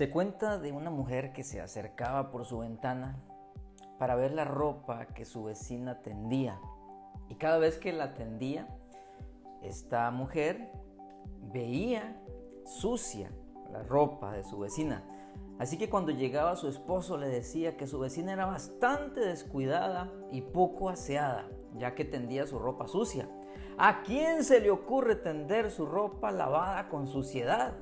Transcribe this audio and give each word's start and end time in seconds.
Se 0.00 0.08
cuenta 0.08 0.56
de 0.56 0.72
una 0.72 0.88
mujer 0.88 1.34
que 1.34 1.44
se 1.44 1.60
acercaba 1.60 2.30
por 2.30 2.46
su 2.46 2.60
ventana 2.60 3.22
para 3.98 4.14
ver 4.14 4.32
la 4.32 4.46
ropa 4.46 5.04
que 5.08 5.26
su 5.26 5.44
vecina 5.44 6.00
tendía. 6.00 6.58
Y 7.28 7.34
cada 7.34 7.58
vez 7.58 7.76
que 7.76 7.92
la 7.92 8.14
tendía, 8.14 8.66
esta 9.60 10.10
mujer 10.10 10.72
veía 11.52 12.18
sucia 12.64 13.30
la 13.70 13.82
ropa 13.82 14.32
de 14.32 14.42
su 14.42 14.58
vecina. 14.60 15.04
Así 15.58 15.76
que 15.76 15.90
cuando 15.90 16.12
llegaba 16.12 16.56
su 16.56 16.68
esposo 16.68 17.18
le 17.18 17.28
decía 17.28 17.76
que 17.76 17.86
su 17.86 17.98
vecina 17.98 18.32
era 18.32 18.46
bastante 18.46 19.20
descuidada 19.20 20.10
y 20.32 20.40
poco 20.40 20.88
aseada, 20.88 21.46
ya 21.76 21.94
que 21.94 22.06
tendía 22.06 22.46
su 22.46 22.58
ropa 22.58 22.88
sucia. 22.88 23.28
¿A 23.76 24.02
quién 24.02 24.44
se 24.44 24.60
le 24.60 24.70
ocurre 24.70 25.16
tender 25.16 25.70
su 25.70 25.84
ropa 25.84 26.30
lavada 26.30 26.88
con 26.88 27.06
suciedad? 27.06 27.74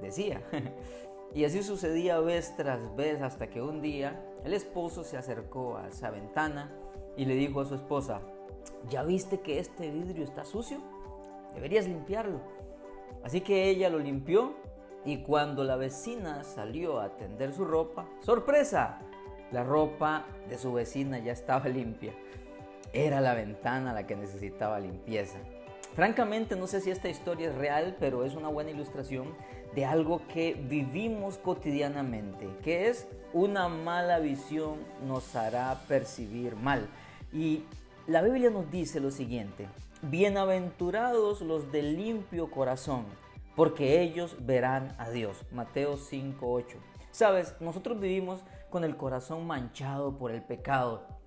Decía. 0.00 0.42
Y 1.34 1.44
así 1.44 1.62
sucedía 1.62 2.18
vez 2.18 2.54
tras 2.56 2.94
vez 2.96 3.22
hasta 3.22 3.48
que 3.48 3.62
un 3.62 3.80
día 3.80 4.20
el 4.44 4.52
esposo 4.52 5.04
se 5.04 5.16
acercó 5.16 5.76
a 5.76 5.88
esa 5.88 6.10
ventana 6.10 6.72
y 7.16 7.24
le 7.24 7.34
dijo 7.34 7.60
a 7.60 7.64
su 7.64 7.74
esposa, 7.74 8.20
¿ya 8.88 9.04
viste 9.04 9.40
que 9.40 9.58
este 9.58 9.90
vidrio 9.90 10.24
está 10.24 10.44
sucio? 10.44 10.78
Deberías 11.54 11.86
limpiarlo. 11.86 12.40
Así 13.22 13.42
que 13.42 13.68
ella 13.68 13.90
lo 13.90 13.98
limpió 13.98 14.54
y 15.04 15.18
cuando 15.18 15.62
la 15.64 15.76
vecina 15.76 16.42
salió 16.42 17.00
a 17.00 17.16
tender 17.16 17.52
su 17.52 17.64
ropa, 17.64 18.08
¡sorpresa! 18.20 19.00
La 19.52 19.64
ropa 19.64 20.26
de 20.48 20.58
su 20.58 20.72
vecina 20.72 21.18
ya 21.18 21.32
estaba 21.32 21.68
limpia. 21.68 22.12
Era 22.92 23.20
la 23.20 23.34
ventana 23.34 23.92
la 23.92 24.06
que 24.06 24.16
necesitaba 24.16 24.80
limpieza. 24.80 25.38
Francamente 25.94 26.56
no 26.56 26.66
sé 26.66 26.80
si 26.80 26.90
esta 26.90 27.08
historia 27.08 27.50
es 27.50 27.54
real, 27.56 27.96
pero 27.98 28.24
es 28.24 28.34
una 28.34 28.48
buena 28.48 28.70
ilustración 28.70 29.34
de 29.74 29.84
algo 29.84 30.22
que 30.32 30.54
vivimos 30.54 31.38
cotidianamente, 31.38 32.48
que 32.62 32.88
es 32.88 33.08
una 33.32 33.68
mala 33.68 34.18
visión 34.18 34.78
nos 35.06 35.34
hará 35.34 35.80
percibir 35.88 36.56
mal. 36.56 36.88
Y 37.32 37.64
la 38.06 38.22
Biblia 38.22 38.50
nos 38.50 38.70
dice 38.70 39.00
lo 39.00 39.10
siguiente, 39.10 39.68
bienaventurados 40.02 41.40
los 41.40 41.70
de 41.72 41.82
limpio 41.82 42.50
corazón, 42.50 43.04
porque 43.56 44.00
ellos 44.00 44.36
verán 44.40 44.94
a 44.98 45.10
Dios. 45.10 45.44
Mateo 45.52 45.96
5:8. 45.96 46.78
Sabes, 47.10 47.54
nosotros 47.60 48.00
vivimos 48.00 48.40
con 48.70 48.84
el 48.84 48.96
corazón 48.96 49.46
manchado 49.46 50.16
por 50.16 50.30
el 50.30 50.42
pecado. 50.42 51.19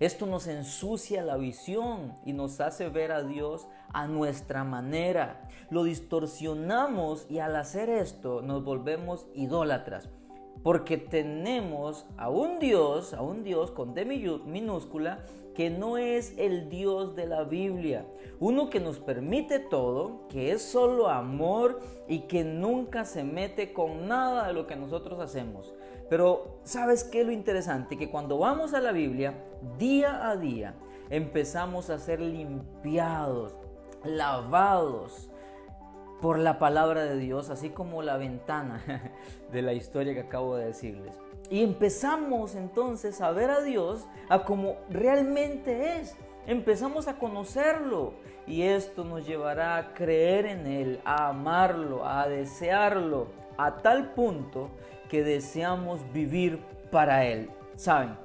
Esto 0.00 0.26
nos 0.26 0.46
ensucia 0.46 1.22
la 1.22 1.36
visión 1.36 2.14
y 2.24 2.32
nos 2.32 2.60
hace 2.60 2.88
ver 2.88 3.10
a 3.10 3.24
Dios 3.24 3.66
a 3.92 4.06
nuestra 4.06 4.62
manera. 4.62 5.48
Lo 5.70 5.82
distorsionamos 5.82 7.26
y 7.28 7.40
al 7.40 7.56
hacer 7.56 7.90
esto 7.90 8.40
nos 8.40 8.62
volvemos 8.64 9.26
idólatras. 9.34 10.08
Porque 10.62 10.96
tenemos 10.96 12.06
a 12.16 12.30
un 12.30 12.58
Dios, 12.58 13.14
a 13.14 13.22
un 13.22 13.44
Dios 13.44 13.70
con 13.70 13.94
D 13.94 14.04
minúscula, 14.04 15.24
que 15.54 15.70
no 15.70 15.98
es 15.98 16.34
el 16.38 16.68
Dios 16.68 17.16
de 17.16 17.26
la 17.26 17.42
Biblia. 17.44 18.06
Uno 18.38 18.70
que 18.70 18.78
nos 18.78 19.00
permite 19.00 19.58
todo, 19.58 20.28
que 20.28 20.52
es 20.52 20.62
solo 20.62 21.08
amor 21.08 21.80
y 22.06 22.20
que 22.20 22.44
nunca 22.44 23.04
se 23.04 23.24
mete 23.24 23.72
con 23.72 24.06
nada 24.06 24.46
de 24.46 24.52
lo 24.52 24.66
que 24.66 24.76
nosotros 24.76 25.18
hacemos. 25.20 25.74
Pero 26.08 26.60
¿sabes 26.62 27.02
qué 27.04 27.22
es 27.22 27.26
lo 27.26 27.32
interesante? 27.32 27.98
Que 27.98 28.10
cuando 28.10 28.38
vamos 28.38 28.72
a 28.72 28.80
la 28.80 28.92
Biblia, 28.92 29.44
día 29.78 30.28
a 30.28 30.36
día, 30.36 30.76
empezamos 31.10 31.90
a 31.90 31.98
ser 31.98 32.20
limpiados, 32.20 33.54
lavados 34.04 35.28
por 36.20 36.38
la 36.38 36.58
palabra 36.58 37.04
de 37.04 37.18
Dios, 37.18 37.50
así 37.50 37.70
como 37.70 38.02
la 38.02 38.16
ventana 38.16 38.82
de 39.52 39.62
la 39.62 39.72
historia 39.72 40.14
que 40.14 40.20
acabo 40.20 40.56
de 40.56 40.66
decirles. 40.66 41.18
Y 41.50 41.62
empezamos 41.62 42.54
entonces 42.54 43.20
a 43.20 43.30
ver 43.30 43.50
a 43.50 43.62
Dios 43.62 44.06
a 44.28 44.44
como 44.44 44.76
realmente 44.90 45.98
es. 45.98 46.16
Empezamos 46.46 47.08
a 47.08 47.18
conocerlo 47.18 48.14
y 48.46 48.62
esto 48.62 49.04
nos 49.04 49.26
llevará 49.26 49.76
a 49.76 49.94
creer 49.94 50.46
en 50.46 50.66
Él, 50.66 51.00
a 51.04 51.28
amarlo, 51.28 52.06
a 52.06 52.28
desearlo, 52.28 53.28
a 53.56 53.76
tal 53.76 54.12
punto 54.12 54.70
que 55.08 55.22
deseamos 55.22 56.00
vivir 56.12 56.58
para 56.90 57.24
Él. 57.24 57.50
Saben, 57.76 58.16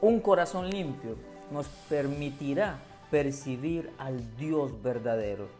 un 0.00 0.20
corazón 0.20 0.70
limpio 0.70 1.16
nos 1.50 1.66
permitirá 1.88 2.78
percibir 3.10 3.90
al 3.98 4.36
Dios 4.36 4.82
verdadero. 4.82 5.59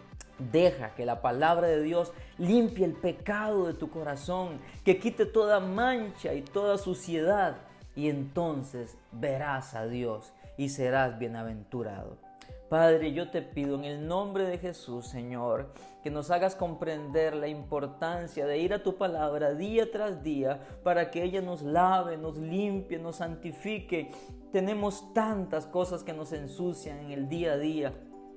Deja 0.52 0.94
que 0.94 1.04
la 1.04 1.20
palabra 1.20 1.68
de 1.68 1.82
Dios 1.82 2.12
limpie 2.38 2.86
el 2.86 2.94
pecado 2.94 3.66
de 3.66 3.74
tu 3.74 3.90
corazón, 3.90 4.58
que 4.84 4.98
quite 4.98 5.26
toda 5.26 5.60
mancha 5.60 6.32
y 6.32 6.42
toda 6.42 6.78
suciedad, 6.78 7.58
y 7.94 8.08
entonces 8.08 8.96
verás 9.12 9.74
a 9.74 9.86
Dios 9.86 10.32
y 10.56 10.70
serás 10.70 11.18
bienaventurado. 11.18 12.16
Padre, 12.70 13.12
yo 13.12 13.30
te 13.30 13.42
pido 13.42 13.74
en 13.74 13.84
el 13.84 14.06
nombre 14.06 14.44
de 14.44 14.56
Jesús, 14.56 15.08
Señor, 15.08 15.72
que 16.04 16.10
nos 16.10 16.30
hagas 16.30 16.54
comprender 16.54 17.34
la 17.34 17.48
importancia 17.48 18.46
de 18.46 18.58
ir 18.58 18.72
a 18.72 18.82
tu 18.82 18.96
palabra 18.96 19.54
día 19.54 19.90
tras 19.90 20.22
día 20.22 20.60
para 20.84 21.10
que 21.10 21.24
ella 21.24 21.42
nos 21.42 21.62
lave, 21.62 22.16
nos 22.16 22.36
limpie, 22.38 22.98
nos 22.98 23.16
santifique. 23.16 24.12
Tenemos 24.52 25.12
tantas 25.12 25.66
cosas 25.66 26.04
que 26.04 26.12
nos 26.12 26.32
ensucian 26.32 26.98
en 27.00 27.10
el 27.10 27.28
día 27.28 27.54
a 27.54 27.58
día 27.58 27.92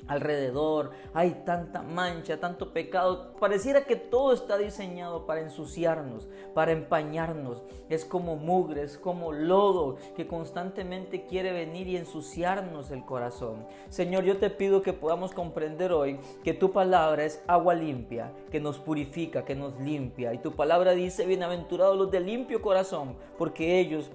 alrededor, 0.07 0.91
hay 1.13 1.43
tanta 1.45 1.81
mancha, 1.81 2.39
tanto 2.39 2.73
pecado. 2.73 3.33
Pareciera 3.39 3.85
que 3.85 3.95
todo 3.95 4.33
está 4.33 4.57
diseñado 4.57 5.25
para 5.25 5.41
ensuciarnos, 5.41 6.27
para 6.53 6.71
empañarnos. 6.71 7.63
Es 7.89 8.05
como 8.05 8.35
mugre, 8.35 8.83
es 8.83 8.97
como 8.97 9.31
lodo 9.31 9.97
que 10.15 10.27
constantemente 10.27 11.25
quiere 11.25 11.51
venir 11.51 11.87
y 11.87 11.97
ensuciarnos 11.97 12.91
el 12.91 13.05
corazón. 13.05 13.65
Señor, 13.89 14.23
yo 14.23 14.37
te 14.37 14.49
pido 14.49 14.81
que 14.81 14.93
podamos 14.93 15.33
comprender 15.33 15.91
hoy 15.91 16.19
que 16.43 16.53
tu 16.53 16.71
palabra 16.71 17.25
es 17.25 17.41
agua 17.47 17.73
limpia, 17.73 18.31
que 18.51 18.59
nos 18.59 18.79
purifica, 18.79 19.45
que 19.45 19.55
nos 19.55 19.79
limpia. 19.79 20.33
Y 20.33 20.39
tu 20.39 20.53
palabra 20.53 20.91
dice, 20.91 21.25
bienaventurados 21.25 21.97
los 21.97 22.11
de 22.11 22.19
limpio 22.19 22.61
corazón, 22.61 23.15
porque 23.37 23.79
ellos 23.79 24.09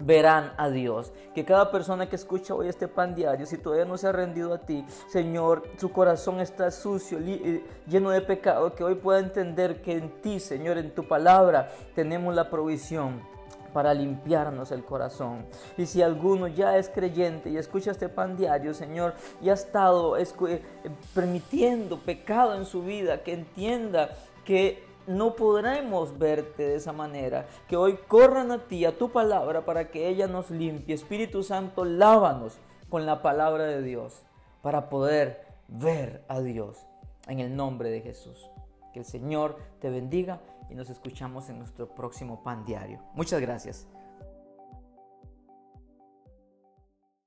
verán 0.00 0.52
a 0.56 0.68
Dios. 0.68 1.12
Que 1.34 1.44
cada 1.44 1.70
persona 1.70 2.08
que 2.08 2.16
escucha 2.16 2.54
hoy 2.54 2.68
este 2.68 2.88
pan 2.88 3.14
diario, 3.14 3.46
si 3.46 3.58
todavía 3.58 3.84
no 3.84 3.96
se 3.96 4.08
ha 4.08 4.12
rendido 4.12 4.52
a 4.54 4.58
ti, 4.58 4.84
Señor, 5.08 5.62
su 5.76 5.92
corazón 5.92 6.40
está 6.40 6.70
sucio, 6.70 7.18
eh, 7.20 7.64
lleno 7.86 8.10
de 8.10 8.20
pecado, 8.20 8.74
que 8.74 8.84
hoy 8.84 8.96
pueda 8.96 9.20
entender 9.20 9.80
que 9.82 9.92
en 9.92 10.20
ti, 10.20 10.40
Señor, 10.40 10.78
en 10.78 10.94
tu 10.94 11.06
palabra, 11.06 11.70
tenemos 11.94 12.34
la 12.34 12.50
provisión 12.50 13.20
para 13.72 13.94
limpiarnos 13.94 14.72
el 14.72 14.84
corazón. 14.84 15.46
Y 15.76 15.86
si 15.86 16.02
alguno 16.02 16.48
ya 16.48 16.76
es 16.76 16.88
creyente 16.88 17.50
y 17.50 17.56
escucha 17.56 17.92
este 17.92 18.08
pan 18.08 18.36
diario, 18.36 18.74
Señor, 18.74 19.14
y 19.40 19.48
ha 19.48 19.54
estado 19.54 20.16
eh, 20.16 20.62
permitiendo 21.14 21.98
pecado 21.98 22.56
en 22.56 22.64
su 22.64 22.82
vida, 22.82 23.22
que 23.22 23.34
entienda 23.34 24.10
que 24.44 24.89
no 25.10 25.36
podremos 25.36 26.18
verte 26.18 26.62
de 26.62 26.76
esa 26.76 26.92
manera. 26.92 27.46
Que 27.68 27.76
hoy 27.76 27.98
corran 28.08 28.50
a 28.50 28.66
ti, 28.66 28.84
a 28.84 28.96
tu 28.96 29.10
palabra, 29.10 29.64
para 29.64 29.90
que 29.90 30.08
ella 30.08 30.26
nos 30.26 30.50
limpie. 30.50 30.94
Espíritu 30.94 31.42
Santo, 31.42 31.84
lávanos 31.84 32.58
con 32.88 33.06
la 33.06 33.22
palabra 33.22 33.64
de 33.64 33.82
Dios 33.82 34.24
para 34.62 34.88
poder 34.88 35.46
ver 35.68 36.24
a 36.28 36.40
Dios 36.40 36.86
en 37.28 37.40
el 37.40 37.54
nombre 37.54 37.90
de 37.90 38.00
Jesús. 38.00 38.50
Que 38.92 39.00
el 39.00 39.04
Señor 39.04 39.56
te 39.80 39.90
bendiga 39.90 40.40
y 40.68 40.74
nos 40.74 40.90
escuchamos 40.90 41.48
en 41.48 41.58
nuestro 41.58 41.88
próximo 41.94 42.42
pan 42.42 42.64
diario. 42.64 43.00
Muchas 43.14 43.40
gracias. 43.40 43.86